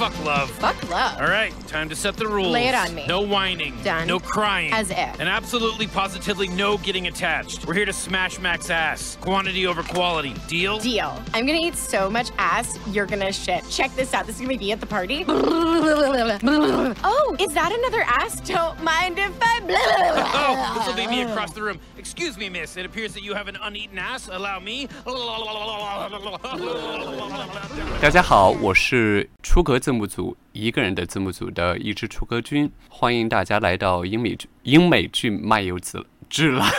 [0.00, 0.50] fuck love.
[0.50, 1.20] Fuck love.
[1.20, 2.52] All right, time to set the rules.
[2.52, 3.06] Lay it on me.
[3.06, 3.76] No whining.
[3.82, 4.06] Done.
[4.06, 4.72] No crying.
[4.72, 5.20] As if.
[5.20, 7.66] And absolutely positively no getting attached.
[7.66, 9.16] We're here to smash Mac's ass.
[9.20, 10.34] Quantity over quality.
[10.48, 10.78] Deal?
[10.78, 11.22] Deal.
[11.34, 13.68] I'm gonna eat so much ass, you're gonna shit.
[13.70, 14.26] Check this out.
[14.26, 15.24] This is gonna be at the party.
[15.28, 18.40] oh, is that another ass?
[18.40, 19.60] Don't mind if I.
[19.68, 21.78] Oh, this will lead me across the room.
[21.96, 22.76] Excuse me, miss.
[22.76, 24.28] It appears that you have an uneaten ass.
[24.28, 24.88] Allow me.
[28.00, 36.71] 大家好，我是出格 字幕组一个人的字幕组的一支出歌军，欢迎大家来到英美剧英美剧漫游指指南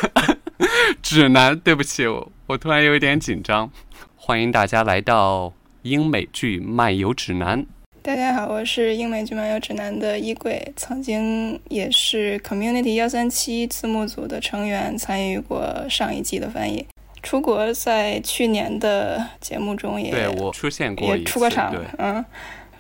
[1.02, 1.59] 指南。
[1.59, 3.71] 对不起，我我突然有一点紧张。
[4.16, 5.52] 欢迎大家来到
[5.83, 7.66] 英美剧漫游指南。
[8.01, 16.87] 大家好，我是英美剧漫游指南的衣柜，曾经也是 Community 幺三七字幕组的成员，参与过上一季的翻译。
[17.23, 22.24] 出国在去年的节目中也对我出现过也出过场，嗯，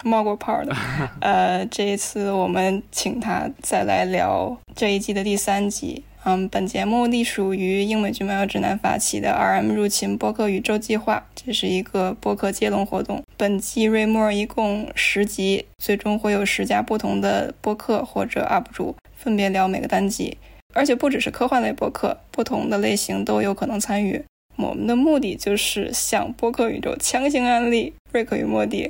[0.02, 0.74] 冒过泡的。
[1.20, 6.04] 呃，这一次我们请他再来聊这一季的第三集。
[6.24, 13.20] 嗯，本节目隶属于英美剧漫游指南发起的 RM 入侵播客宇宙计划，这是一个播客接龙活动。
[13.36, 20.38] 本季瑞莫一共十集，最终会有十家不同的播客或者 UP 主分别聊每个单集，
[20.72, 24.24] 而且不只是科幻类播客，不同的类型都有可能参与。
[24.54, 28.84] 我们的目的就是向播客宇宙强行安利《瑞克与莫蒂》。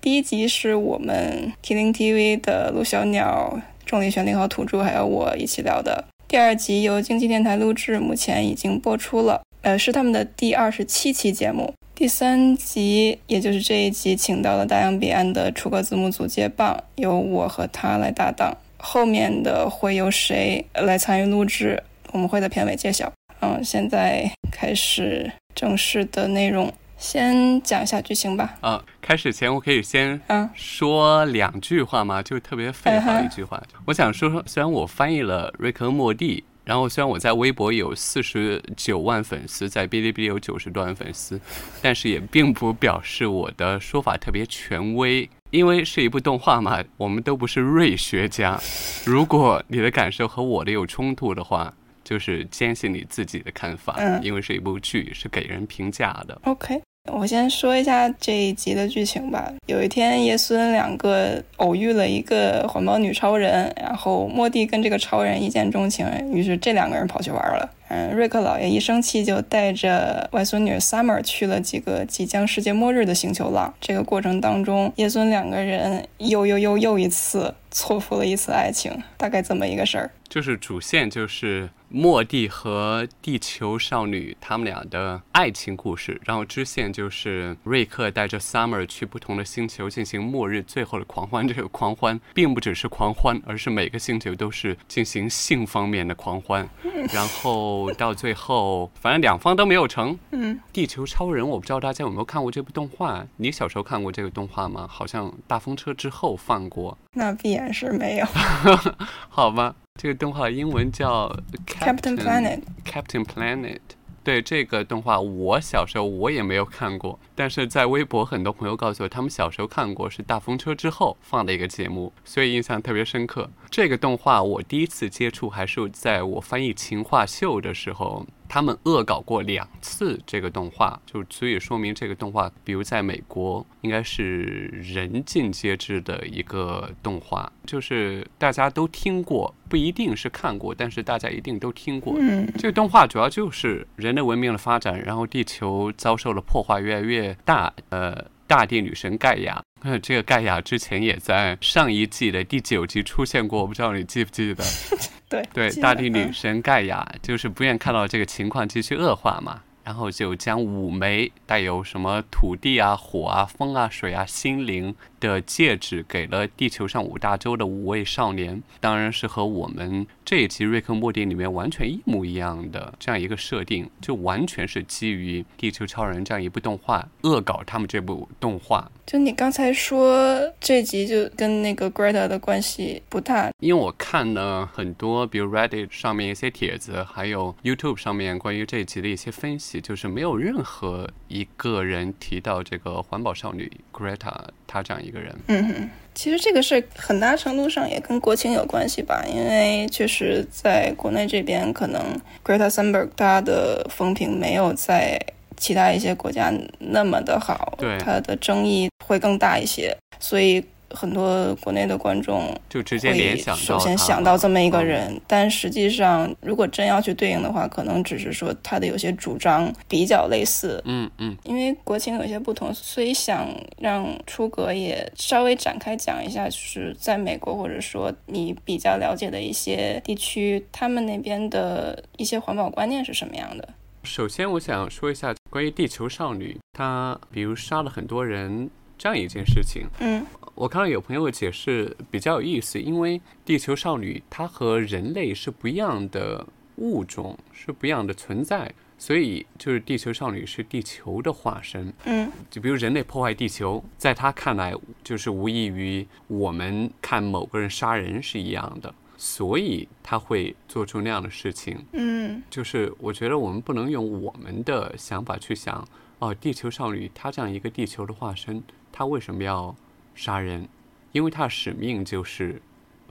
[0.00, 6.04] 第一集是我们 Killing TV 的陆小鸟、重力玄灵和土著还有我一起聊的。
[6.28, 11.74] 第二集由经济电台录制，目前已经播出了，呃，是他们的第二十七期节目。
[11.96, 18.56] 第三集，也就是这一集，请到了大洋彼岸的出格字幕组接棒，由我和他来搭档。
[18.76, 23.12] 后面的会由谁来参与录制，我们会在片尾揭晓。
[23.40, 28.58] 嗯，现在开始正式的内容，先讲一下剧情吧。
[28.60, 32.20] 啊，开始前我可以先嗯说两句话吗？
[32.22, 33.62] 就特别废话一句话。
[33.86, 41.40] 我想说，虽然我翻译了瑞克和莫蒂，然后虽然我在微博有四十九万粉丝，在哔哩哔哩有九十多万粉丝，
[41.80, 45.28] 但是也并不表示我的说法特别权威。
[45.50, 48.60] 因为是一部动画嘛，我们都不是瑞学家。
[49.06, 51.72] 如果你的感受和我的有冲突的话，
[52.04, 53.94] 就是坚信你自己的看法。
[53.98, 56.38] 嗯因为是一部剧，是给人评价的。
[56.44, 56.82] OK，
[57.12, 59.52] 我先说一下这一集的剧情吧。
[59.66, 67.68] 有一天，叶孙两个偶遇了一个环保女超人，然后莫蒂跟这个超人一见钟情，于是这两个人跑去玩了。
[67.88, 73.72] 嗯，瑞克老爷一生气就带着外孙女 Summer 去了几个即将世界末日的星球浪。
[73.80, 80.10] 这个过程当中，叶孙两个人又又又又一次错付了一次爱情，大概这么一个事儿。
[80.28, 91.48] 就是主线就是莫蒂和地球少女他们俩的爱情故事，然后支线就是瑞克带着 Summer 去不同的星球进行末日最后的狂欢。
[91.48, 96.68] 这个狂欢并不只是狂欢，而是每个星球都是进行性方面的狂欢。
[97.10, 100.18] 然后 到最后，反正两方都没有成。
[100.30, 103.24] 嗯，地球超人，我不知道大家有没有看过这部动画？
[103.36, 104.86] 你小时候看过这个动画吗？
[104.88, 106.96] 好像大风车之后放过。
[107.12, 108.26] 那必然是没有。
[109.28, 111.28] 好吧，这个动画英文叫
[111.66, 112.60] Captain Planet。
[112.84, 113.78] Captain Planet。
[114.24, 123.48] 对这个动画，我小时候我也没有看过，但是在微博很多朋友告诉我，他们小时候看过，是大风车之后放的一个节目，所以印象特别深刻。
[123.70, 134.42] 这个动画我第一次接触还是在我翻译《情话秀》的时候，他们恶搞过两次这个动画，就足以说明这个动画，比如在美国应该是
[134.82, 142.16] 人尽皆知的一个动画，就是大家都听过，不一定是看过，但是大家一定都听过。
[142.18, 149.62] 嗯这个动画主要就是人类文明的发展，然后地球遭受了破坏越来越大，呃，大地女神盖亚。
[149.82, 154.64] 呃，这个盖亚之前也在上一季的第九集出现过，我不知道你记不记得？
[155.30, 178.90] 对对，大地女嗯神盖亚就是不愿看到这个情况继续恶化嘛，然后就将五枚带有什么土地啊、火啊、风啊、水啊、心灵的戒指给了地球上五大洲的五位少年，当然是和我们这一集《瑞克莫蒂》里面完全一模一样的这样一个设定，就完全是基于《地球超人》这样一部动画恶搞他们这部动画。
[179.06, 194.34] 就你刚才说这集就跟那个 Greta 的关系不大，因为我看了很多，比如 Reddit 上面一些帖子，还有 YouTube 上面关于这一集的一些分析，就是没有任何一个人提到这个环保少女 Greta
[194.68, 195.34] 她这样一个人。
[195.48, 202.00] 嗯哼，其实这个事儿很大程度上也跟国情有关系吧，因为确实在国内这边，可能
[202.44, 205.18] Greta Thunberg 她的风评没有在
[205.56, 214.86] 其他一些国家那么的好，对她的争议会更大一些，所以很多国内的观众就直接联想首先想到这么一个嗯。
[214.86, 223.48] 人，但实际上如果真要去对应的话，可能只是说他的有些主张比较类似，嗯嗯，因为国情有些不同，所以想
[223.78, 233.68] 让出格也稍微展开讲一下，就是在美国或者说你比较了解的一些地区，他们那边的一些环保观念是什么样的。
[234.04, 239.86] 首先我想说一下关于地球少女，她比如杀了很多人这样一件事情。
[239.98, 240.24] 嗯
[240.58, 246.44] 我看到有朋友解释比较有意思，因为地球少女她和人类是不一样的
[246.78, 248.68] 物种，是不一样的存在，
[248.98, 251.94] 所以就是地球少女是地球的化身。
[252.06, 254.74] 嗯就比如人类破坏地球，在他看来
[255.04, 261.78] 就是无异于我们看某个人杀人是一样的，所以他会做出那样的事情。
[261.92, 265.86] 嗯就是我觉得我们不能用我们的想法去想，
[266.18, 269.72] 哦，地球少女她这样一个地球的化身，她为什么要
[270.18, 270.68] 杀人？
[271.12, 272.60] 因为他的使命就是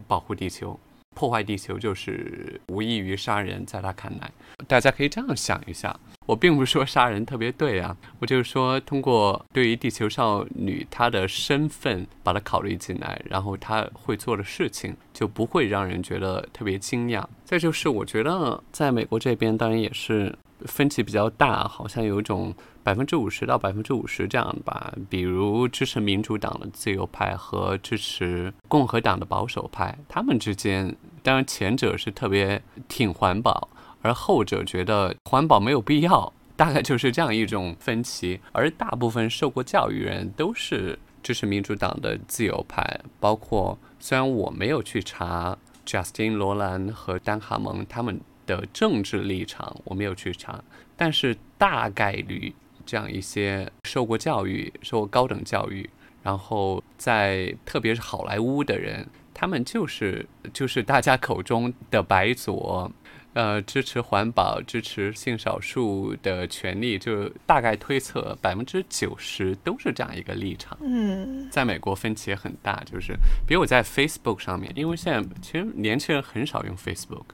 [0.08, 0.78] 保护地球，
[1.16, 4.30] 破坏地球就是无异于杀人，在他看来，
[4.68, 5.98] 大家可以这样想一下。
[6.26, 17.26] 我并不是说杀人特别对啊，我就是说通过对于地球少女她的身份把她考虑进来，然后她会做的事情就不会让人觉得特别惊讶。
[17.46, 22.54] 再就是我觉得在美国这边当然也是分歧比较大，好像有一种
[22.88, 24.94] 百分之五十到百分之五十这样吧。
[25.10, 33.68] 比如支持民主党的自由派和支持共和党的保守派，他们之间当然前者是特别挺环保。
[34.02, 38.40] 而后者觉得环保没有必要，大概就是这样一种分歧。
[38.54, 50.64] 而大部分受过教育人都是支持民主党的自由派，包括虽然我没有去查 Justin 罗兰和丹哈蒙他们的政治立场，我没有去查，
[50.96, 52.56] 但是大概率
[52.88, 55.88] 这样一些受过教育、受过高等教育，
[56.24, 62.92] 然后在特别是好莱坞的人，他们就是就是大家口中的白左。
[63.34, 70.76] 呃，支持环保、支持性少数的权利，就大概推测百分之九十都是这样一个立场。
[70.82, 73.14] 嗯在美国分歧也很大，就是
[73.46, 77.26] 比如我在 Facebook 上面，因为现在其实年轻人很少用 Facebook，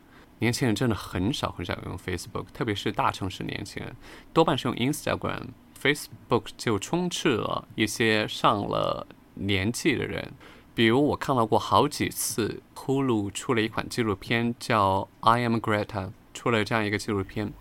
[0.43, 3.95] 年轻人真的很少很少用 Facebook，特别是大城市年轻人，
[4.33, 5.51] 多半是用 Instagram。
[5.81, 10.33] Facebook 就充斥了一些上了年纪的人，
[10.75, 15.85] 比如我看到过好几次，Hulu 出了一款纪录片叫《I Am Greta》，
[16.33, 17.53] 出了这样一个纪录片，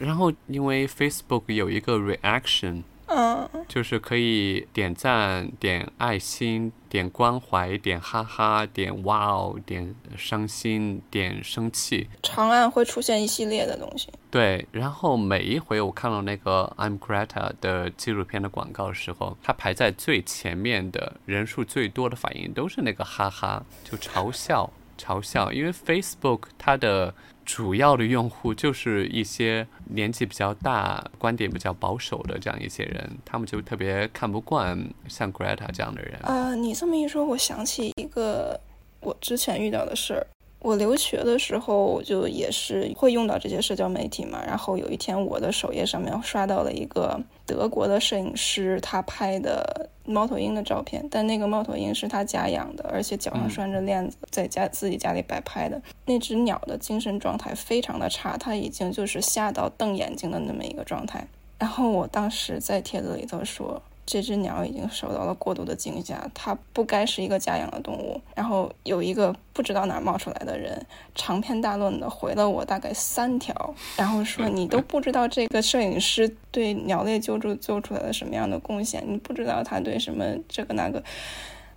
[0.00, 2.82] 然后因为 Facebook 有一个 reaction。
[3.14, 12.08] 嗯就是可以点赞、点爱心、点关怀、点哈哈、点哇哦、点伤心、点生气。
[12.22, 14.08] 长按会出现一系列的东西。
[14.30, 24.70] 对，然后每一回我看到那个 I'm Greta 的纪录片的广告的时候，它排在最前面的人数最多的反应都是那个哈哈，就嘲笑。
[24.98, 27.12] 嘲笑，因为 Facebook 它的
[27.44, 34.78] 主要的用户就是一些年纪比较大、观点比较保守的这样一些人，他们就特别看不惯
[35.08, 36.18] 像 Greta 这样的人。
[36.22, 38.58] 呃，你这么一说，我想起一个
[39.00, 40.26] 我之前遇到的事儿。
[40.62, 55.82] 我留学的时候就也是会用到这些社交媒体嘛，然后有一天我的首页上面刷到了一个德国的摄影师他拍的猫头鹰的照片，但那个猫头鹰是他家养的，而且脚上拴着链子，在家自己家里摆拍的。
[56.06, 61.26] 那只鸟的精神状态非常的差，它已经就是吓到瞪眼睛的那么一个状态。
[61.58, 63.82] 然后我当时在帖子里头说。
[64.04, 68.20] 这只鸟已经受到了过度的惊吓，它不该是一个家养的动物。
[68.34, 81.02] 然后有一个不知道哪冒出来的人，长篇大论的回了我大概三条，然后说你都不知道这个摄影师对鸟类救助做出来了什么样的贡献，你不知道他对什么这个那个，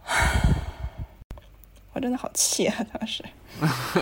[1.93, 2.85] 我真的好气啊！
[2.91, 3.23] 当时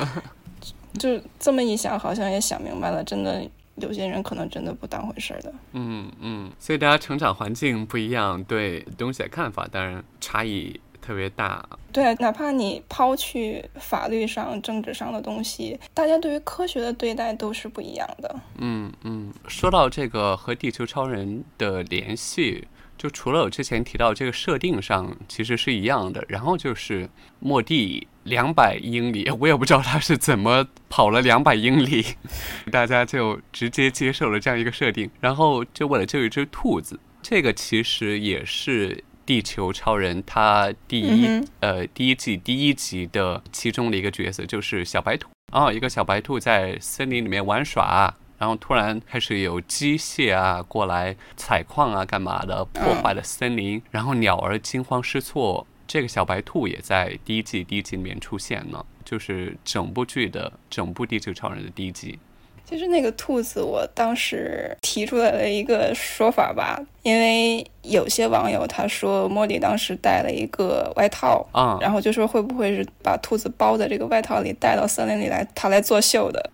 [0.97, 3.43] 就这么一想，好像也想明白了，真的。
[3.75, 11.67] 有些人可能真的不当回事儿的，嗯嗯，所以大家成长环境不一样，对东西的看法当然差异特别大。
[11.91, 18.35] 对，哪怕你抛去法律上、政治上的东西，大家对于科学的对待都是不一样的。
[18.59, 28.07] 嗯嗯，说到这个和地球超人的联系，就除了我之前提到这个设定上其实是一样的，然后就是莫蒂。
[28.23, 32.05] 两百英里， 我也不知道他是怎么跑了两百英里，
[32.71, 36.99] 大家就直接接受了这样一个设定，然后就为了救一只兔子。
[37.21, 45.29] 这个其实也是地球超人他第一、嗯、呃第一季第一集的其中的一个角色，就是小白兔。
[45.53, 48.13] 哦，一个小白兔在森林里面玩耍。
[48.39, 62.17] 然后突然开始有机械啊过来采矿啊干嘛的，破坏了森林，然后鸟儿惊慌失措，这个小白兔也在第一季第一集里面出现了，就是整部剧的整部《地球超人》的第一集。
[62.65, 76.49] 其实那个兔子，我当时提出来了一个说法吧，因为有些网友他说莫迪当时带了一个外套啊然后就说会不会是把兔子包在这个外套里带到森林里来，他来作秀的。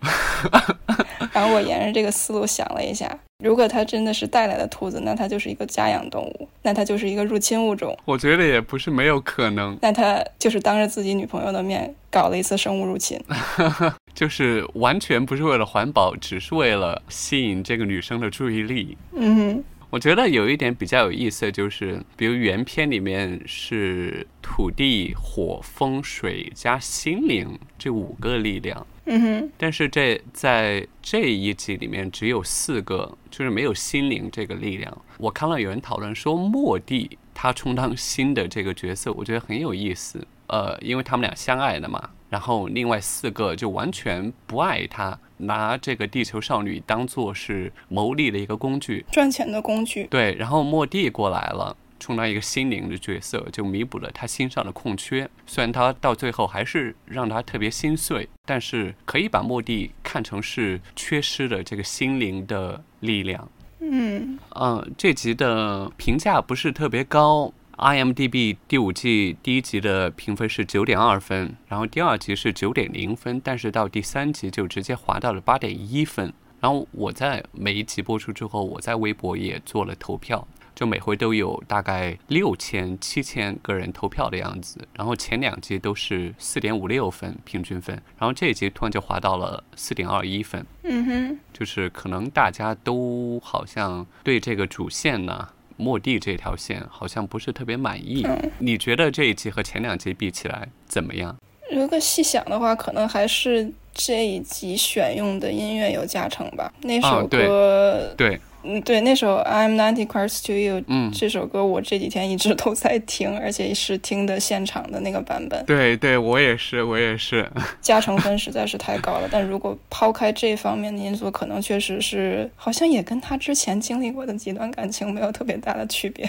[1.32, 13.20] 然后我沿着这个思路想了一下，如果他真的是带来的兔子，那它就是一个家养动物，那它就是一个入侵物种，我觉得也不是没有可能，那他就是当着自己女朋友的面搞了一次生物入侵。
[14.14, 18.96] 就是完全不是为了环保，只是为了吸引这个女生的注意力。
[19.12, 34.96] 嗯哼，我觉得有一点比较有意思，就是比如原片里面是土地、火、风、水加心灵这五个力量，嗯哼，但是这在这一集里面只有四个，就是没有心灵这个力量。
[35.18, 40.24] 我看到有人讨论说莫蒂他充当新的这个角色，我觉得很有意思。
[40.46, 49.04] 呃，因为他们俩相爱的嘛，然后另外四个就完全不爱他，拿这个地球少女当做是牟利的一个工具。
[49.10, 50.04] 赚钱的工具。
[50.04, 55.28] 对，然后莫蒂过来了，充当一个心灵的角色，就弥补了他心上的空缺。
[55.46, 63.48] 虽然他到最后还是让他特别心碎，但是可以把莫蒂看成是缺失的这个心灵的力量。
[63.80, 67.52] 嗯嗯，这集的评价不是特别高。
[67.80, 76.30] IMDB 第五季第一集的评分是九点二分，然后第二集是九点零分，但是到第三集就直接滑到了八点一分。
[76.60, 84.86] 然后我在每一集播出之后，我在微博也做了投票，就每回都有大概六千、七千个人投票的样子。
[84.92, 90.66] 然后前两集都是四点五六分平均分，然后这一集突然就滑到了四点二一分。
[90.82, 95.48] 嗯哼，就是可能大家都好像对这个主线呢，
[95.80, 98.26] 莫蒂这条线好像不是特别满意。
[98.58, 101.34] 你觉得这一集和前两集比起来怎么样？
[101.72, 106.72] 如果细想的话，可能还是这一集选用的音乐有加成吧。
[106.82, 117.50] 那首啊对歌，对，嗯，对，那首《I'm Ninety Cars to You》，嗯，这首歌我这几天一直都在听，而且是听的现场的那个版本，对对，我也是，我也是。
[117.80, 119.28] 加成分实在是太高了。
[119.30, 126.28] 但如果抛开这方面的因素，可能确实是好像也跟他之前经历过的几段感情没有特别大的区别。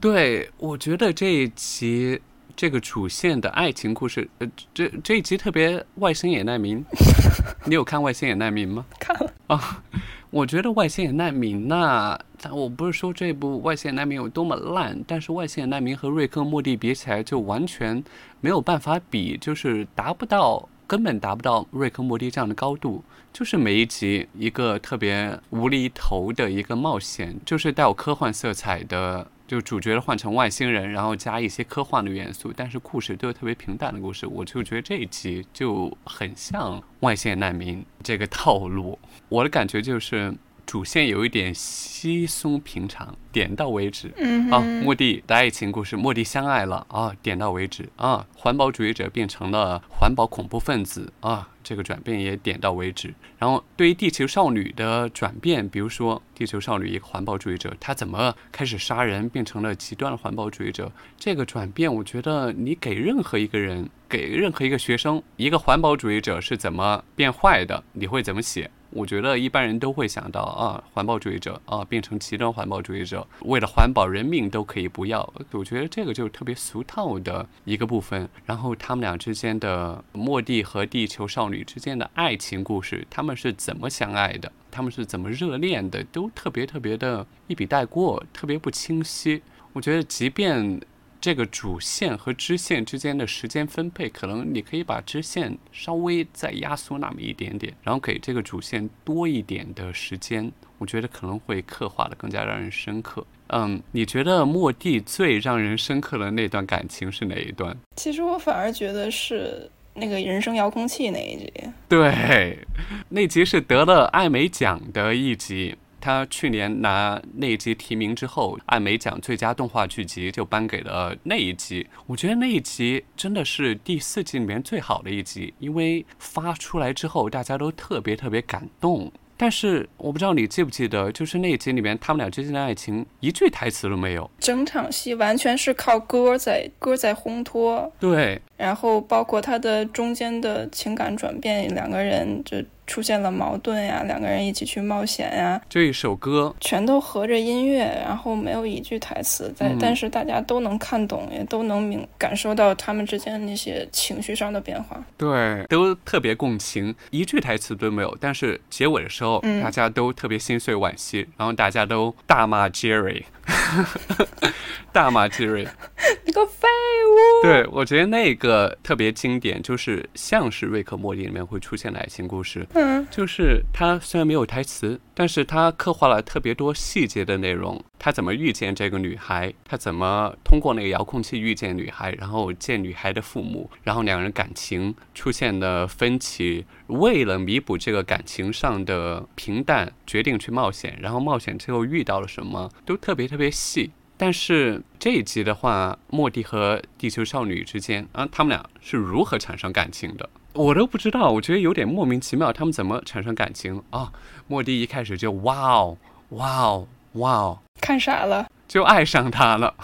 [0.00, 2.20] 对，我觉得这一集
[2.54, 6.84] 这个主线的爱情故事，呃，这这一集特别外星野难民。
[7.64, 8.84] 你有看外星野难民吗？
[8.98, 9.82] 看了，啊，
[10.30, 18.02] 我觉得外星人难民那、但我不是说这部外星人难民有多么烂，但是外星人难民和瑞克莫蒂比起来，就完全
[18.40, 23.02] 没有办法比，就是达不到，根本达不到瑞克莫蒂这样的高度。
[23.32, 29.26] 就是每一集一个特别无厘头的一个冒险，就是带有科幻色彩的。
[29.50, 34.24] 就主角换成外星人，然后加一些科幻的元素，但是故事都是特别平淡的故事。
[34.24, 38.96] 我就觉得这一集就很像外线难民这个套路。
[39.28, 40.32] 我的感觉就是
[40.64, 44.06] 主线有一点稀松平常，点到为止。
[44.06, 48.24] 啊，嗯啊，莫蒂的爱情故事，莫蒂相爱了啊，点到为止啊。
[48.36, 53.12] 环保主义者变成了环保恐怖分子啊，这个转变也点到为止。
[53.38, 60.90] 然后对于地球少女的转变，比如说地球少女一个环保主义者，她怎么开始杀人，变成了极端的环保主义者？
[61.18, 68.70] 这个转变，我觉得你给任何一个人，给任何一个学生，一个环保主义者是怎么变坏的，你会怎么写？
[68.90, 75.32] 我觉得一般人都会想到啊，环保主义者啊，变成极端环保主义者，为了环保，人命都可以不要。
[75.52, 78.28] 我觉得这个就是特别俗套的一个部分。
[78.44, 84.50] 然后他们俩之间的莫蒂和地球少女之间的爱情故事，他们是怎么相爱的？
[84.70, 86.02] 他们是怎么热恋的？
[86.04, 89.42] 都特别特别的一笔带过，特别不清晰。
[89.72, 90.80] 我觉得，即便
[91.20, 103.24] 这个主线和支线之间的时间分配，可能你可以把支线稍微再压缩那么一点点，然后给这个主线多一点的时间，我觉得可能会刻画的更加让人深刻。
[103.48, 107.76] 嗯，你觉得莫蒂最让人深刻的那段感情是哪一段？
[107.96, 111.52] 其实我反而觉得是那个人生遥控器那一集。
[111.88, 112.58] 对，
[113.10, 115.76] 那集是得了艾美奖的一集。
[116.00, 121.86] 他去年拿那一集提名之后，艾美奖最佳动画剧集就颁给了那一集。
[122.06, 129.12] 我觉得那一集真的是第四季里面最好的一集，因为发出来之后大家都特别特别感动。
[129.36, 134.30] 但是我不知道你记不记得，就是那一集里面他们俩之间的爱情一句台词都没有。
[134.38, 155.00] 整场戏完全是靠歌在歌在烘托，对，然后包括他的中间的情感转变，两个人就出现了矛盾呀，两个人一起去冒险呀，这一首歌全都合着音乐，然后没有一句台词，在、嗯但是大家都能看懂，也都能明感受到他们之间那些情绪上的变化。
[155.16, 158.18] 对，都特别共情，一句台词都没有。
[158.20, 163.22] 但是结尾的时候，嗯大家都特别心碎惋惜，然后大家都大骂 Jerry，
[164.92, 165.68] 大骂 Jerry。
[166.24, 166.66] 你个废
[167.08, 167.42] 物！
[167.42, 177.78] 对，我觉得那个特别经典，就是像是瑞克莫蒂里面会出现的爱情故事，嗯，就是他虽然没有台词，但是他刻画了特别多细节的内容。
[177.98, 179.52] 他怎么遇见这个女孩？
[179.66, 193.90] 他怎么通过那个遥控器遇见女孩，然后见女孩的父母，然后两人感情出现的分歧，为了弥补这个感情上的平淡，决定去冒险，然后冒险之后遇到了什么，都特别特别细。
[194.16, 200.30] 但是这一集的话，莫蒂和地球少女之间啊，他们俩是如何产生感情的？
[200.52, 204.10] 我都不知道，我觉得有点莫名其妙，他们怎么产生感情啊？
[204.48, 205.96] 莫蒂一开始就哇哦
[206.30, 208.46] 哇哦哇哦，看傻了。
[208.66, 209.74] 就爱上他了，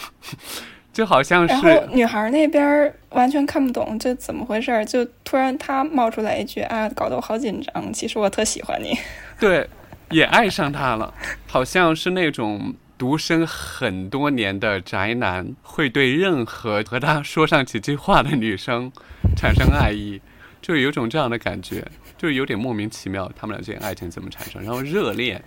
[0.92, 7.92] 就好像然后是女孩那边完全看不懂这怎么回事儿，就突然他冒出来一句啊，搞得我好紧张。
[7.92, 8.96] 其实我特喜欢你。
[9.40, 9.68] 对，
[10.10, 11.12] 也爱上他了，
[11.48, 18.90] 好像是那种独身很多年的宅男会对任何和他说上几句话的女生
[19.36, 20.20] 产生爱意，
[20.66, 21.86] 就有种这样的感觉，
[22.18, 24.60] 就是有点莫名其妙，他们俩之间爱情怎么产生？
[24.64, 25.40] 然后热恋，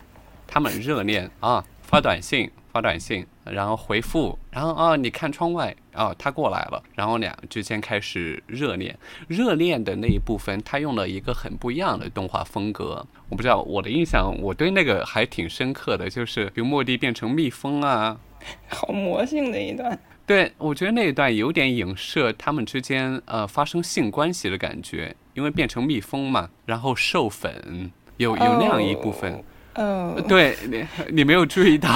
[0.48, 2.50] 他们热恋啊，发短信。
[2.72, 8.96] 发短信，然后回复，然后啊，你看窗外，啊，他过来了，然后俩之间开始热恋。
[9.28, 13.04] 热恋的那一部分，他用了一个很不一样的动画风格。
[13.28, 18.20] 我不知道我的印象，我对那个还挺深刻的，就是比如莫蒂变成蜜蜂啊，
[18.70, 20.00] 好魔性的一段。
[20.29, 29.43] 对我觉得那一段有点影射他们之间呃发生性关系的感觉，因为变成蜜蜂嘛，然后授粉，有有那样一部分。
[29.74, 31.89] 哦，对你，你没有注意到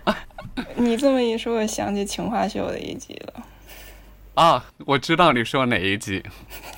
[0.76, 3.46] 你这么一说，我想起《情话秀》的一集了。
[4.34, 4.62] 啊？
[4.84, 6.22] 我知道你说哪一集，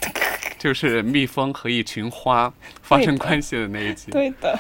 [0.57, 4.13] 就是蜜蜂和一群花发生关系的那一集。
[4.13, 4.57] 对的，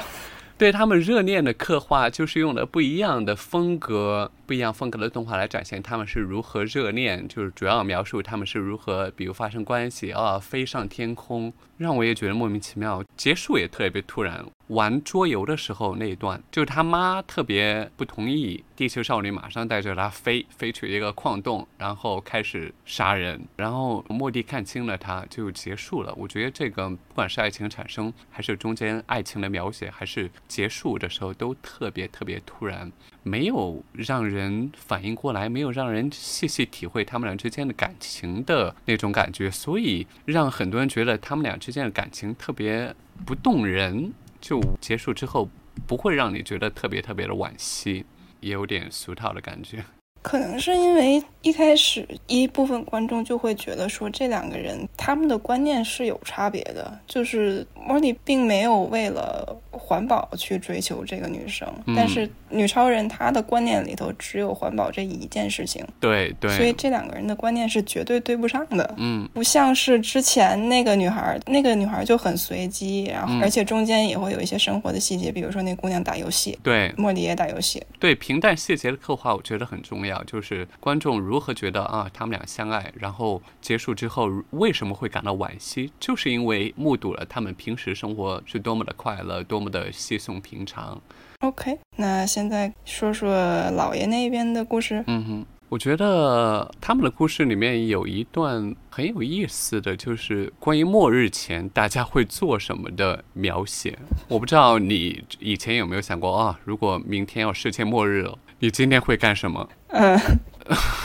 [0.58, 13.02] 对他们热恋的刻画，就是用了不一样的风格、不一样风格的动画来展现他们是如何热恋，就是主要描述他们是如何，比如发生关系啊，飞上天空，让我也觉得莫名其妙。
[13.16, 26.12] 结束也特别突然，玩桌游的时候那一段，就是他妈特别不同意，地球少女马上带着他飞飞去一个矿洞，然后开始杀人，然后莫蒂看清了他，就结束了。
[26.16, 32.90] 我觉得这个不管是爱情产生，还是中间爱情的描写，还是结束的时候，都特别特别突然。
[33.22, 44.12] 没有让人反应过来，没有让人细细体会他们俩之间的感情的那种感觉，所以让很多人觉得他们俩之间的感情特别不动人。
[44.40, 45.48] 就结束之后，
[45.86, 48.04] 不会让你觉得特别特别的惋惜，
[48.40, 49.84] 也有点俗套的感觉。
[50.20, 59.56] 可能是因为一开始一部分观众就会觉得说这两个人他们的观念是有差别的，就是莫莉并没有为了
[59.92, 61.94] 环保去追求这个女生，嗯。
[61.94, 68.94] 但是女超人她的观念里头只有环保这一件事情，对对，所以这两个人的观念是绝对对不上的。
[68.96, 73.42] 嗯，不像是之前那个女孩，那个女孩就很随机，然后嗯。
[73.42, 76.90] 而且中间也会有一些生活的细节，比如说那姑娘打游戏，对。
[76.96, 80.22] 莫莉也打游戏，对平淡细节的刻画，我觉得很重要。
[80.24, 91.00] 就是观众如何觉得啊，他们俩相爱，然后结束之后为什么会感到惋惜，就是因为目睹了他们平时生活是多么的快乐，多么的稀松平常。
[91.40, 93.34] OK，那现在说说
[93.70, 95.02] 老爷那边的故事。
[95.08, 103.98] 嗯哼，我觉得他们的故事里面有一段很有意思的就是关于末日前大家会做什么的描写。
[104.28, 109.68] 我不知道你以前有没有想过啊，如果明天要世界末日了，你今天会干什么？
[109.88, 110.16] 嗯，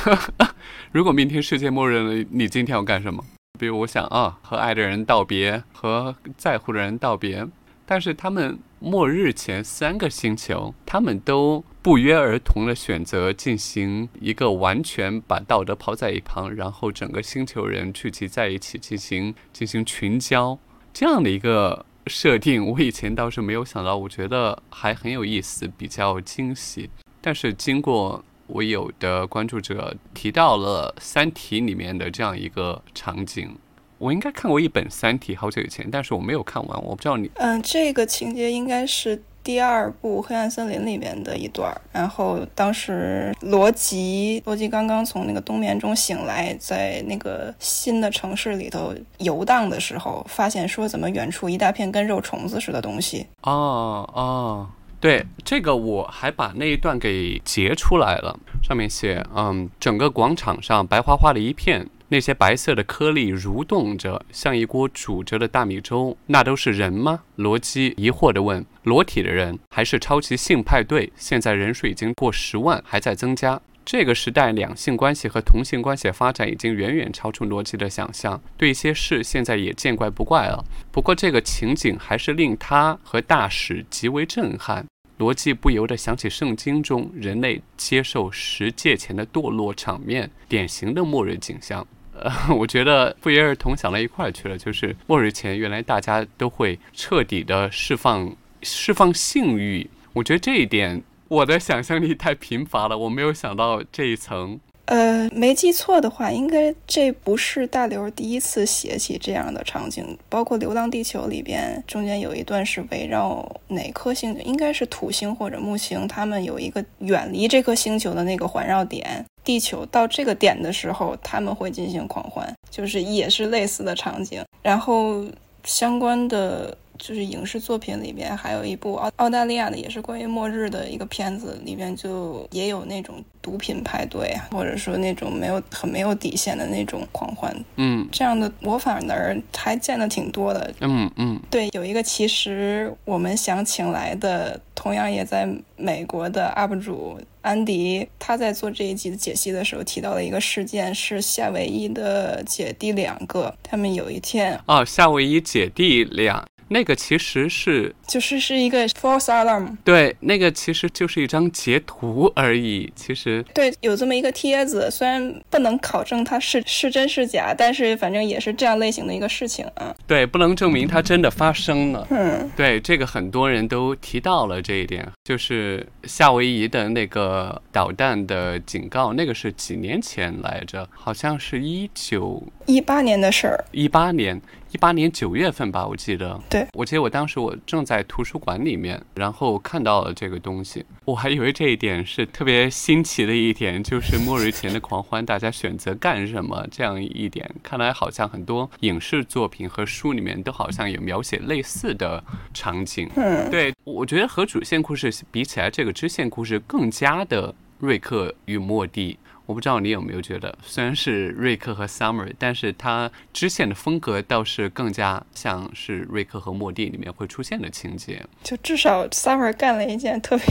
[0.91, 3.23] 如果明天世界末日了，你今天要干什么？
[3.57, 7.43] 比如我想啊，和爱的人道别，和在乎的人道别。
[7.87, 20.57] 但是他们末日前三个星球，他们都不约而同的选择进行一个完全把道德抛在一旁，然后整个星球人聚集在一起进行进行群交
[20.93, 22.63] 这样的一个设定。
[22.65, 26.89] 我以前倒是没有想到，我觉得还很有意思，比较惊喜。
[27.19, 33.55] 但是经过我有的关注者提到了《三体》里面的这样一个场景。
[33.97, 37.29] 我应该看过一本《三体》好久以前，但是我没有看完，我不知道你。
[37.35, 41.75] 嗯，这个情节应该是第二部《黑暗森林》里面的一段。
[41.91, 53.25] 然后当时罗辑，罗辑刚刚从那个冬眠中醒来，在那个新的城市里头游荡的时候，发现说怎么远处一大片跟肉虫子似的东西。
[53.41, 54.67] 哦哦，
[54.99, 61.89] 对，这个我还把那一段给截出来了，上面写，嗯，整个广场上白花花的一片。
[62.09, 66.15] 那些白色的颗粒蠕动着，像一锅煮着的大米粥。
[66.27, 67.21] 那都是人吗？
[67.35, 68.65] 罗辑疑惑地问。
[68.83, 71.11] 裸体的人，还是超级性派对？
[71.17, 73.59] 现在人数已经过十万，还在增加。
[73.83, 78.41] 这个时代，两性关系和同性关系的发展已经远远超出罗辑的想象。
[78.57, 80.63] 对一些事，现在也见怪不怪了。
[80.91, 84.85] 不过，这个情景还是令他和大使极为震撼。
[85.17, 91.85] 罗辑不由得想起圣经中人类接受十诫前的堕落场面，典型的末日景象。
[92.21, 99.89] 呃， 我觉得不约而同想到一块儿去了，就是末日前，原来大家都会彻底的释放释放性欲。
[100.13, 104.59] 我觉得这一点，我的想象力太贫乏了，我没有想到这一层。
[104.87, 110.17] 呃，没记错的话，应该这不是大刘第一次写起这样的场景。
[110.29, 119.25] 包括《流浪地球》里边，中间有一段是围绕哪颗星，应该是土星或者木星，他们有一个远离这颗星球的那个环绕点。
[119.43, 124.41] 地球到这个点的时候，他们会进行狂欢，就是也是类似的场景。
[124.61, 125.25] 然后
[125.65, 126.77] 相关的。
[126.97, 137.55] 就是影视作品里边还有一部澳澳大利亚的，也是关于末日的一个片子，里边就也有那种毒品派对，或者说那种没有很没有底线的那种狂欢。
[137.75, 140.73] 嗯，这样的我反而还见的挺多的。
[140.81, 156.45] 嗯嗯，对，有一个其实我们想请来的，同样也在美国的 UP 主安迪，他在做这一集的解析的时候提到了一个事件，是夏威夷的姐弟两个，他们有一天哦，夏威夷姐弟俩。
[156.69, 159.75] 那个其实是，就是是一个 false alarm。
[159.83, 162.91] 对，那个其实就是一张截图而已。
[162.95, 169.95] 其实，对，有这么一个帖子，虽然不能考证它是是真是假，但是反正也是这样类型的一个事情啊。
[170.05, 172.05] 对，不能证明它真的发生了。
[172.09, 184.41] 嗯，对，这个很多人都提到了这一点，就是夏威夷的那个导弹的警告，那个是几年前来着，好像是一九一八年的事儿，一八年。
[184.71, 186.39] 一八年九月份吧，我记得。
[186.49, 197.49] 对，我记得我当时我正在图书馆里面，然后看到了这个东西，我还以为这一点是特别新奇的一点，就是末日前的狂欢，大家选择干什么这样一点。
[197.63, 202.21] 看来好像很多影视作品和书里面都好像有描写类似的
[202.53, 203.09] 场景。
[203.15, 209.17] 嗯，对，我觉得和主线故事比起来，这个支线故事更加的瑞克与莫蒂。
[209.47, 218.21] 我不知道你有没有觉得，虽然是瑞克和 Summer，但是他支线的风格倒是更加像是瑞克和莫蒂里面会出现的情节。
[218.43, 220.45] 就至少 Summer 干了一件特别，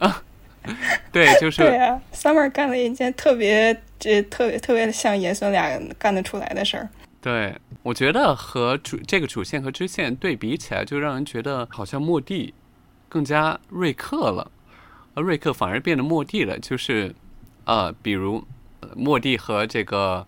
[1.12, 6.88] 对，就是对啊，Summer 干了一件特别这特别特别像爷孙俩干得出来的事儿。
[7.20, 12.54] 对，我觉得和主这个主线和支线对比起来，就让人觉得好像莫蒂
[13.06, 14.50] 更加瑞克了，
[15.12, 17.14] 而瑞克反而变得莫蒂了，就是。
[17.70, 18.44] 呃，比如
[18.96, 20.26] 莫蒂和这个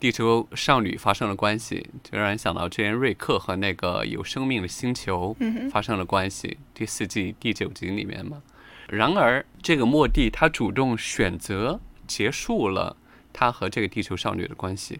[0.00, 5.36] 地球少女发生了关系，就让人想到之前瑞克和那个有生命的星球
[5.70, 6.58] 发生了关系。
[6.74, 8.42] 第四季第九集里面嘛。
[8.88, 12.96] 然而，这个莫蒂他主动选择结束了
[13.32, 14.98] 他和这个地球少女的关系，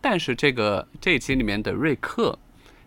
[0.00, 2.38] 但是这个这一集里面的瑞克，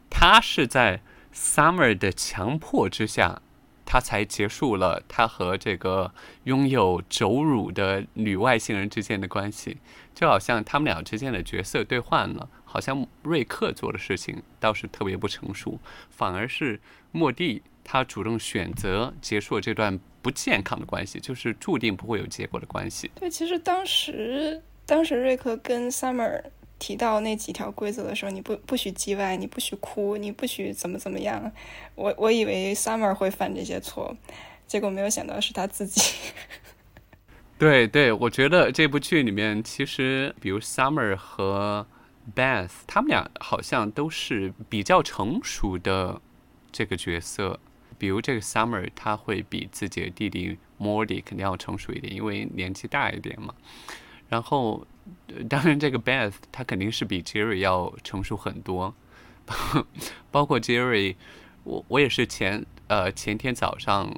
[0.10, 1.02] 他是在
[1.34, 3.42] Summer 的强迫之下。
[3.86, 6.12] 他才结束了他和这个
[6.46, 9.78] 拥有肘乳的女外星人之间的关系，
[10.14, 12.50] 就好像他们俩之间的角色兑换了。
[12.64, 16.78] 好像瑞克做的事情倒是特别不成熟，反而是
[17.12, 23.10] 莫蒂他主动选择结束了这段不健康的关系，就是注定不会有结果的关系。
[23.16, 26.44] 对，其实当时当时瑞克跟 Summer。
[26.78, 31.52] 提到那几条规则的时候，你不不许叽歪，你不许哭，你不许怎么怎么样。
[31.96, 34.16] 我我以为 Summer 会犯这些错，
[34.68, 36.14] 结果没有想到是他自己。
[37.58, 41.88] 对对，我觉得这部剧里面其实，比如 Summer 和
[42.36, 46.22] Beth，他们俩好像都是比较成熟的
[46.72, 47.60] 这个角色。
[47.98, 53.54] 比如这个 Summer，他会比自己的弟弟 Mordy 肯定要成熟一点，因为年纪大一点嘛。
[54.30, 54.86] 然后。
[55.48, 58.96] 当然，这个 Beth 他肯定是比 Jerry 要成熟很多，
[60.32, 61.16] 包括 Jerry，
[61.64, 64.12] 我我也是前呃前天早上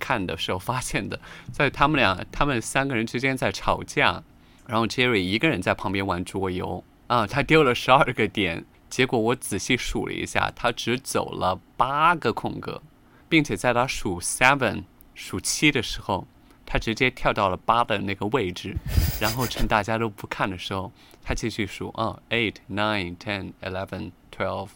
[0.00, 1.20] 看的时候发现的，
[1.52, 4.24] 在他们俩他们三个人之间在吵架，
[4.66, 12.82] 然后 Jerry 一个人在旁边玩桌游啊，他丢了十二个点，结果我仔细数了一下，他只走了八个空格，
[13.28, 14.82] 并且在他数 seven
[15.14, 16.26] 数七的时候，
[16.64, 18.74] 他直接跳到了八的那个位置，
[19.20, 24.68] 然后趁大家都不看的时候，他继续数啊 eight nine ten eleven twelve，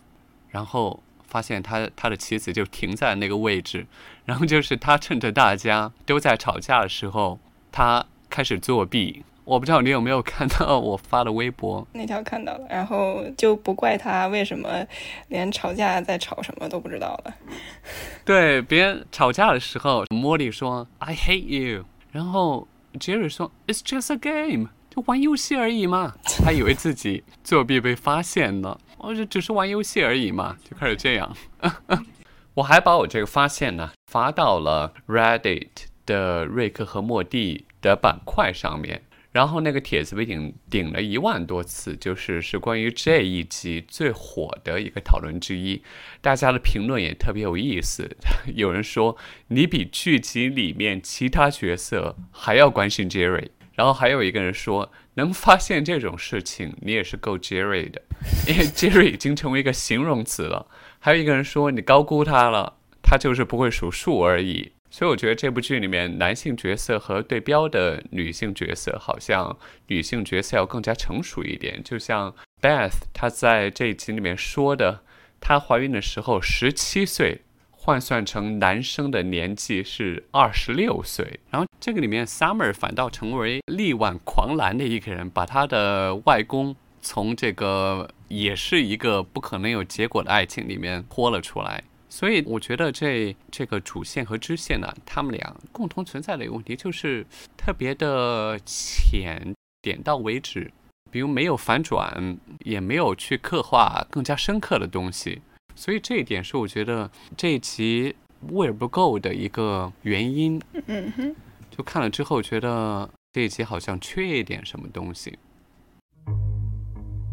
[0.51, 3.87] 然后发现他他的棋子就停在那个位置，
[4.25, 7.38] 然后就是他趁着大家都在吵架的时候，
[7.72, 9.25] 他开始作弊。
[9.46, 14.85] 我不知道你有没有看到我发的微博，那条看到了，然后就不怪他为什么
[15.28, 17.35] 连吵架在吵什么都不知道了。
[18.26, 22.66] 对，别人吵架的时候，茉莉说 "I hate you"，然后
[22.98, 26.14] Jerry 说 "It's just a game"，就玩游戏而已嘛。
[26.44, 31.32] 他以为自己作弊被发现了，我就只是玩游戏而已嘛，就开始这样。
[32.54, 35.68] 我还把我这个发现呢发到了 Reddit
[36.04, 39.02] 的瑞克和莫蒂的板块上面。
[39.37, 45.83] 然后那个帖子被顶顶了一万多次，就是是关于这一集最火的一个讨论之一。
[46.22, 48.16] 大家的评论也特别有意思，
[48.57, 49.14] 有人说
[49.49, 58.01] 你比剧集里面其他角色还要关心 Jerry，然后还有一个人说能发现这种事情你也是够 Jerry 的，
[58.49, 60.66] 因为 Jerry 已经成为一个形容词了。
[60.99, 64.72] 还有一个人说你高估他了，他就是不会数数而已。
[64.96, 69.54] 所以我觉得这部剧里面男性角色和对标的女性角色，好像
[69.88, 71.82] 女性角色要更加成熟一点。
[71.85, 75.02] 就像 Beth，她在这一集里面说的，
[75.38, 81.40] 她怀孕的时候十七岁，换算成男生的年纪是二十六岁。
[81.50, 91.85] 然后这个里面 Summer 反倒成为力挽狂澜的一个人，把他的外公从这个也是一个不可能有结果的爱情里面拖了出来。
[92.16, 97.26] 所以我觉得这这个主线和支线呢，他们俩共同存在的一个问题就是
[97.59, 100.72] 特别的浅，点到为止，
[101.11, 105.42] 比如没有反转，也没有去刻画更加深刻的东西。
[105.74, 108.16] 所以这一点是我觉得这一集
[108.48, 110.59] 味儿不够的一个原因。
[110.87, 111.37] 嗯哼，
[111.70, 115.38] 就看了之后觉得这一集好像缺一点什么东西。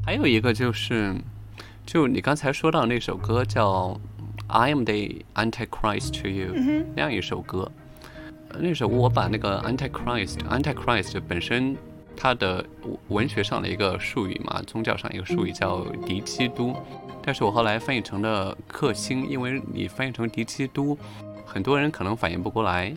[0.06, 1.16] 还有一个就是，
[1.86, 3.98] 就你刚才说到那首歌叫。
[4.54, 6.54] I am the Antichrist to you，
[6.96, 7.72] 那样一首歌。
[8.60, 11.76] 那首我把那个 Antichrist，Antichrist 本身
[12.16, 12.64] 它的
[13.08, 16.76] 文学上的一个术语嘛，宗教上一个术语叫敌基督。
[17.24, 20.96] 但是我后来翻译成了克星，因为你翻译成敌基督，
[21.44, 22.96] 很多人可能反应不过来。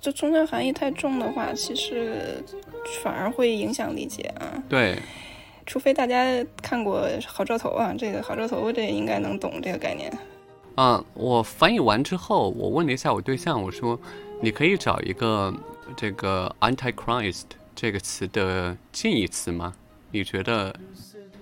[0.00, 2.44] 这宗教含义太重的话，其实
[3.02, 4.62] 反而会影响理解啊。
[4.68, 5.00] 对。
[5.66, 10.12] 除非大家看过《好兆头》啊，这个《好兆头》这应该能懂这个概念。
[10.76, 13.98] 嗯，我翻译完之后，我问了一下我对象，我说
[14.40, 15.52] ：“你可以找一个
[15.96, 17.42] 这个 ‘antichrist’
[17.74, 19.74] 这个词的近义词吗？
[20.10, 20.74] 你觉得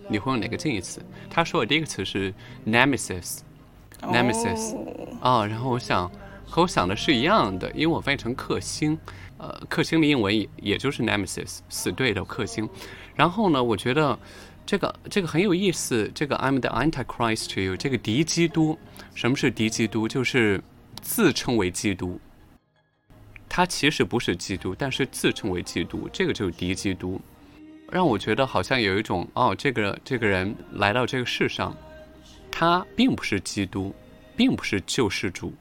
[0.08, 2.34] 你会用哪个近义词？”他说的第一个词是
[2.66, 4.76] ‘nemesis’，‘nemesis’
[5.20, 6.10] 啊，然后我想
[6.50, 8.98] 和我想的是一样的，因为我翻译成克星，
[9.38, 12.68] 呃，克星的英文也也就是 ‘nemesis’，死对头克星。
[13.14, 14.18] 然后呢，我觉得
[14.66, 16.10] 这个这个很有意思。
[16.12, 18.76] 这个 I'm the Antichrist to you，这个敌基督，
[19.14, 20.08] 什么是敌基督？
[20.08, 20.60] 就是
[21.00, 22.20] 自称为基督，
[23.48, 27.20] 他其实不是基督，但是自称为基督，这个就是敌基督。
[27.90, 31.76] 让我觉得好像有一种哦，这个这个人来到这个世上，
[32.50, 33.94] 他并不是基督，
[34.36, 35.52] 并不是救世主，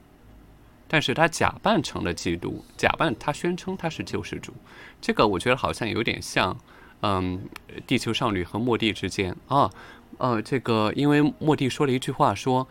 [0.92, 4.52] 但是他假扮成了基督，假扮他宣称他是救世主。
[5.00, 6.58] 这个我觉得好像有点像。
[7.02, 7.40] 嗯，
[7.86, 9.70] 地球少女和莫蒂之间啊，
[10.18, 12.68] 呃，这个因为莫蒂说了一句话，说，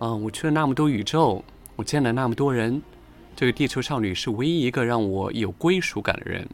[0.00, 1.42] 嗯，我去了那么多宇宙，
[1.76, 2.82] 我见了那么多人，
[3.34, 6.46] 这个地球少女是唯一一个让我有归属感的人。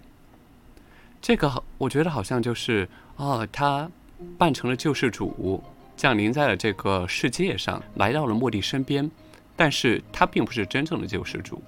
[1.20, 3.90] 这个我觉得好像就是啊，他
[4.38, 5.60] 扮成了救世主，
[5.96, 9.10] 降临在了这个世界上，来到了莫蒂身边，
[9.56, 11.62] 但是他并不是真正的救世主。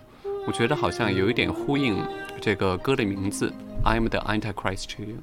[0.47, 1.97] 我觉得好像有一点呼应
[2.41, 3.53] 这个歌的名字。
[3.85, 5.17] I'm the Antichrist to you。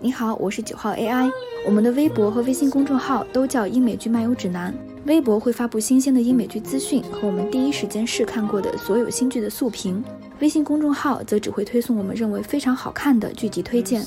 [0.00, 1.30] 你好，我是九号 AI。
[1.66, 4.74] 我们的微博和微信公众号都叫英美剧漫游指南。
[5.06, 10.04] 微博会发布新鲜的英美剧资讯和我们第一时间试看过的所有新剧的速评，
[10.40, 14.04] 微信公众号则只会推送我们认为非常好看的剧集推荐。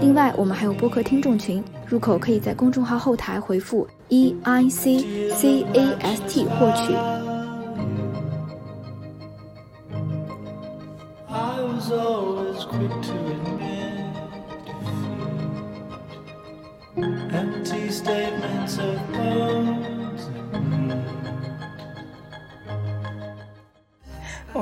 [0.00, 6.94] 另外，我们还有播客听众群，入口可以在公众号后台回复 E I C C A S T 获取。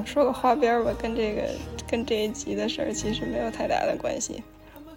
[0.09, 1.43] 说个花边吧，跟这个
[1.87, 4.43] 跟这一集的事儿其实没有太大的关系。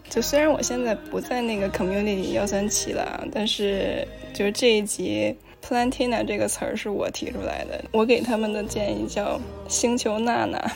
[0.09, 10.71] 就虽然我现在不在那个 community 幺三七了，但是就是这一集 plantina 这个词儿是我提出来的，我给他们的建议叫星球娜娜。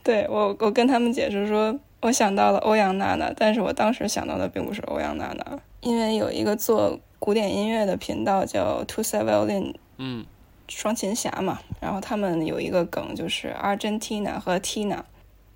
[0.04, 10.24] 对我，我跟他们解释说，我想到了欧阳娜娜，但是我当时想到的并不是欧阳娜娜，因为有一个做古典音乐的频道叫 Two s e Violin，嗯，
[10.68, 15.02] 双琴侠嘛，然后他们有一个梗就是 Argentina 和 Tina，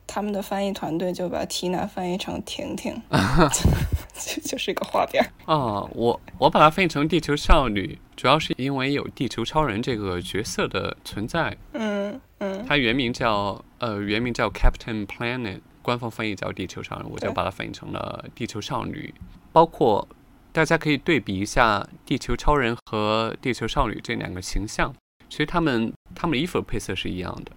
[0.07, 3.01] 他们的翻译团队就把 Tina 翻译成婷婷，
[4.19, 5.29] 就就是一个花边儿。
[5.47, 11.57] 哦，我我把它翻译成地球少女，主要是因为有地球超人这个角色的存在。
[11.73, 19.15] 嗯嗯，它原名叫呃原名叫 Captain Planet，官方翻译叫地球超人，我就把它翻译成了地球少女。
[19.53, 20.09] 包括
[20.51, 24.95] 大家可以对比一下地球超人和地球少女这两个形象，
[25.33, 27.53] 其实他们他们的衣服的配色是一样的，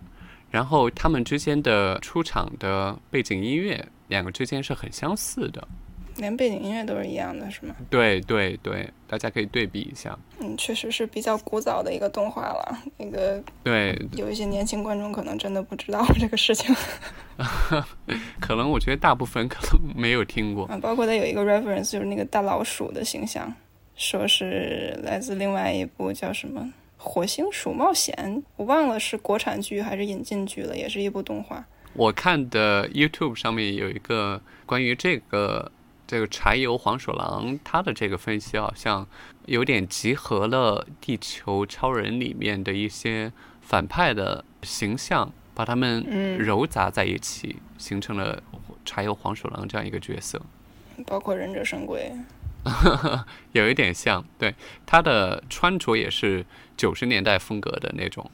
[0.49, 5.67] 然后他们之间的出场的背景音乐两个之间是很相似的。
[6.15, 7.75] 连背景音乐都是一样的，是吗？
[7.89, 10.17] 对对对，大家可以对比一下。
[10.39, 12.81] 嗯，确实是比较古早的一个动画了。
[12.95, 16.73] 那个对，有一些年轻观众可能真的不知道这个事情
[18.39, 20.65] 可能我觉得大部分可能没有听过。
[20.67, 20.79] 啊。
[20.81, 23.53] 包括它有一个 reference，就是那个大老鼠的形象，
[23.97, 26.61] 说是来自另外一部叫什么
[27.05, 28.13] 《火星鼠冒险》，
[28.57, 31.63] 我忘了是国产剧还是引进剧了，也是一部动画。
[31.93, 35.71] 我看的 YouTube 上面有一个关于这个
[36.07, 39.07] 这个柴油黄鼠狼，它的这个分析好像
[39.45, 48.41] 有点集合了地球超人里面的一些反派的形象，把他们嗯糅杂在一起，形成了
[48.83, 50.41] 柴油黄鼠狼这样一个角色。
[51.05, 52.11] 包括忍者神龟，
[53.53, 58.29] 有一点像，对他的穿着也是九十年代风格的那种，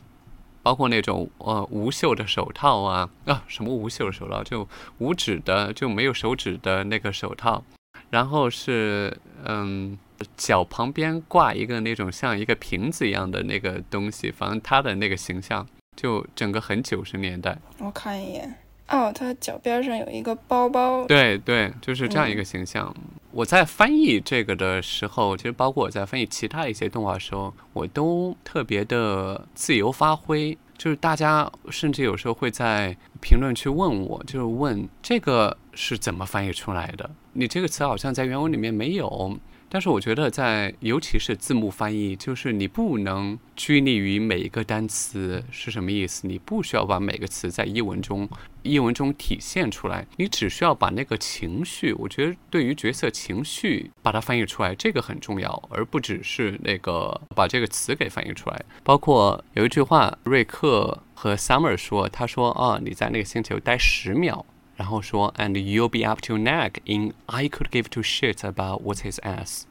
[0.64, 4.68] 包括那种呃无袖的手套啊啊什么无袖的手套，就
[5.00, 7.64] 无指的就没有手指的那个手套，
[8.10, 9.98] 然后是嗯
[10.38, 15.68] 脚旁边挂一个那种像一个瓶子一样的那个东西，反正他的那个形象
[15.98, 18.56] 就整个很九十年代，我看一眼。
[18.92, 22.94] 哦，他脚边上有一个包包，对对，就是这样一个形象。
[23.32, 30.58] 我在翻译这个的时候，其实包括我在翻译其他一些动画的时候，我都特别的自由发挥。
[30.78, 37.10] 就是大家甚至有时候会在评论区问我，就是问这个是怎么翻译出来的？
[37.34, 39.38] 你这个词好像在原文里面没有。
[39.74, 48.28] 但是我觉得在，尤其是字幕翻译，就是你不能拘泥于每一个单词是什么意思，你不需要把每个词在译文中
[48.64, 58.62] 译文中体现出来，你只需要把那个情绪，我觉得对于角色情绪把它翻译出来，这个很重要，而不只是那个把这个词给翻译出来。
[58.84, 64.46] 包括有一句话，瑞克和 Summer 说，他说啊，你在那个星球待十秒。
[64.82, 69.66] 然后说，and you'll be up to neck in I could give two shits about what's his ass.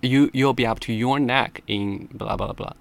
[0.00, 2.74] You you'll be up to your neck in blah blah blah.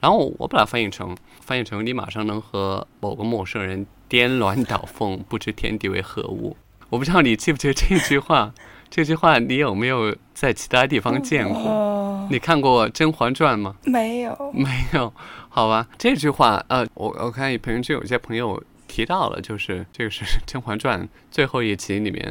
[0.00, 6.56] 然后我把它翻译成翻译成你马上能和某个陌生人颠鸾倒凤，不知天地为何物。
[6.88, 8.52] 我不知道你记不记得这句话？
[8.90, 11.56] 这句话你有没有在其他地方见过？
[11.62, 13.76] 哦，你看过《甄嬛传》吗？
[13.84, 15.14] 没有，没有，
[15.48, 15.86] 好吧。
[15.96, 18.60] 这句话，呃，我我看评论区有些朋友
[18.90, 22.24] 提到了，就是 这个是《甄嬛传》最后一集里面、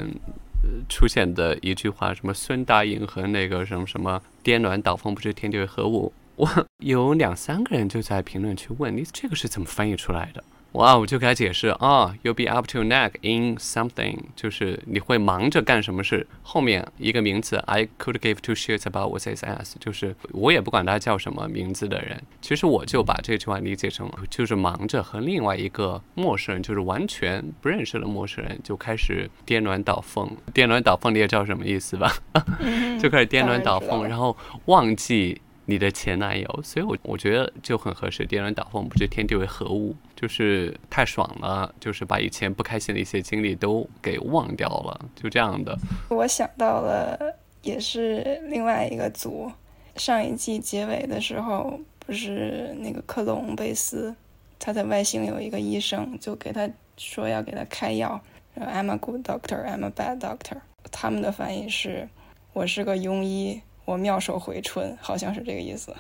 [0.62, 6.12] 呃、出现的一句话，什么孙答应和那个什么什么颠鸾倒凤，不知天地为何物。
[6.36, 6.48] 我
[6.80, 10.44] 有两三个人就在评论区问你这个是怎么翻译出来的？
[10.74, 16.28] 哇，我就给他解释啊，you'll be up to neck in something，就是你会忙着干什么事。
[16.44, 30.30] 后面一个名词，I could give two shits about what says as，就是我也不管他叫什么名字的人，其实我就把这句话理解成就是忙着和另外一个陌生人，就是完全不认识的陌生人，就开始颠鸾倒凤。
[30.54, 32.14] 颠鸾倒凤你也知道什么意思吧？
[33.02, 35.42] 就开始颠鸾倒凤，然后忘记。
[35.70, 38.26] 你的前男友，所以我我觉得就很合适。
[38.26, 45.78] 颠鸾倒凤，不知天地为何物，就是太爽了，就是把以前不开心的一些经历都给忘掉了，就这样的。
[46.10, 49.52] 我想到了，也是另外一个组。
[49.96, 54.16] 上一季结尾的时候，不是那个克隆贝斯，
[54.58, 58.20] 他在外星有一个医生，就给他说要给他开药
[58.56, 60.58] ，I'm a good doctor, I'm a bad doctor。
[60.92, 62.10] 他们的翻译是：
[62.54, 63.62] 我是个庸医。
[63.90, 65.92] 我妙手回春，好像是这个意思。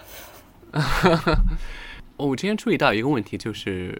[2.17, 3.99] 我之前注意到一个问题，就是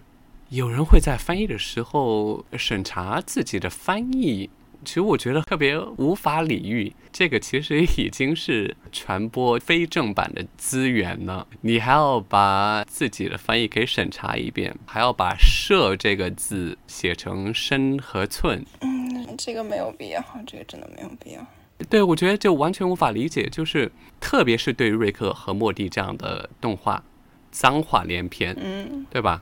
[0.49, 4.47] 有人会在翻译的时候审查自己的翻译
[4.85, 11.47] 其实我觉得特别无法理喻，这个其实已经是传播非正版的资源了。
[11.61, 18.63] 你还要把自己的翻译给审查一遍，还要把“社”这个字写成“升”和“寸”。
[18.81, 21.45] 嗯，这个没有必要，这个真的没有必要。
[21.87, 27.03] 对，我觉得就完全无法理解，就是特别是对于瑞克和莫蒂这样的动画，
[27.51, 29.41] 脏话连篇，嗯，对吧？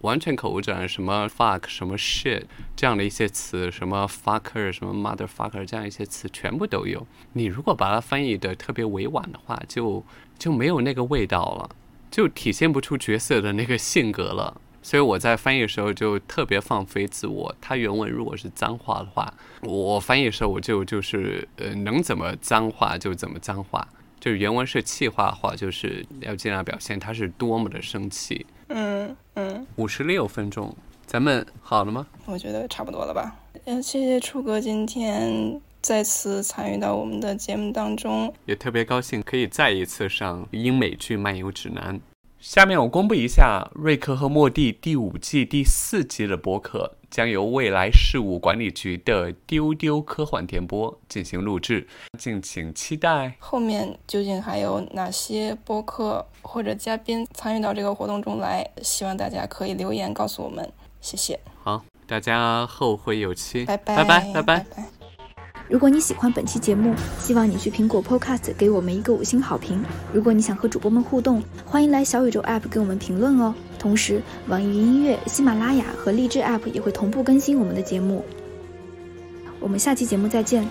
[0.00, 2.42] 完全口无遮拦，什么 fuck，什么 shit
[2.76, 7.06] 这样的一些词，什么 fucker，什么 motherfucker 这样一些词全部都有。
[7.32, 10.04] 你如果把它翻译的特别委婉的话，就
[10.38, 11.70] 就没有那个味道了，
[12.10, 14.60] 就体现不出角色的那个性格了。
[14.84, 17.52] 所以我在翻译的时候就特别放飞自我。
[17.58, 19.32] 它原文如果是脏话的话，
[19.62, 23.88] 我翻译的时候我就就是呃能怎么脏话就怎么脏话。
[24.20, 28.46] 就是原文是气话的话，就是要尽量表现他是多么的生气。
[28.68, 30.74] 嗯嗯，五十六分钟，
[31.06, 32.06] 咱们好了吗？
[32.26, 33.34] 我觉得差不多了吧。
[33.64, 42.00] 嗯，谢谢楚哥今天再次参与到我们的节目当中，也特别高兴可以再一次上英美剧漫游指南。
[42.44, 51.88] 下面我公布一下《瑞克和莫蒂》第五季第四集的播客，将由未来事务管理局的丢丢科幻电波进行录制，
[52.18, 53.34] 敬请期待。
[53.38, 58.70] 后面究竟还有哪些播客或者嘉宾参与到这个活动中来？
[58.82, 60.70] 希望大家可以留言告诉我们，
[61.00, 61.40] 谢谢。
[61.62, 64.84] 好，大家后会有期，拜拜拜拜拜拜拜。
[65.66, 69.82] 如果你喜欢本期节目，希望你去苹果 Podcast 给我们一个五星好评。
[70.12, 73.54] 如果你想和主播们互动，欢迎来小宇宙 App 给我们评论哦。
[73.78, 78.22] 同时，网易云音乐、喜马拉雅和荔枝 App 也会同步更新我们的节目。
[79.58, 80.68] 我们下期节目再见。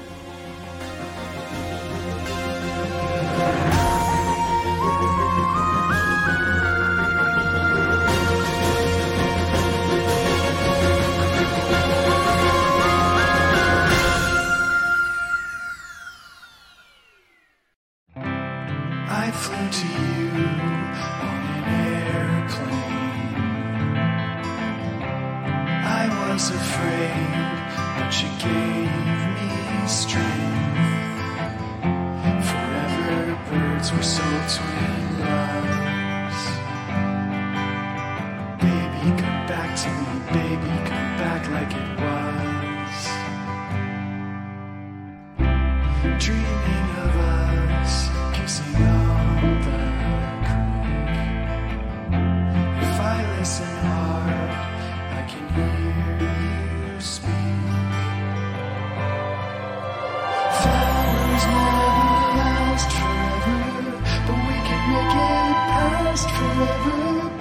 [66.93, 67.32] Hallelujah.